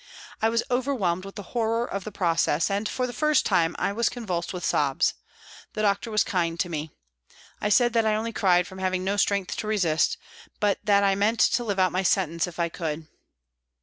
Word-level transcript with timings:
I 0.41 0.49
was 0.49 0.63
overwhelmed 0.71 1.25
with 1.25 1.35
the 1.35 1.43
horror 1.53 1.85
of 1.85 2.05
the 2.05 2.11
process, 2.11 2.71
and 2.71 2.89
for 2.89 3.05
the 3.05 3.13
first 3.13 3.45
time 3.45 3.75
I 3.77 3.93
was 3.93 4.09
convulsed 4.09 4.51
with 4.51 4.65
sobs. 4.65 5.13
The 5.73 5.83
doctor 5.83 6.09
was 6.09 6.23
kind 6.23 6.59
to 6.59 6.69
me. 6.69 6.89
I 7.61 7.69
said 7.69 7.93
that 7.93 8.03
I 8.07 8.15
only 8.15 8.33
cried 8.33 8.65
from 8.65 8.79
having 8.79 9.03
no 9.03 9.15
strength 9.15 9.55
to 9.57 9.67
resist, 9.67 10.17
but 10.59 10.79
that 10.83 11.03
I 11.03 11.13
meant 11.13 11.39
to 11.41 11.63
live 11.63 11.77
out 11.77 11.91
my 11.91 12.01
sentence 12.01 12.47
if 12.47 12.57
I 12.57 12.67
could. 12.67 13.05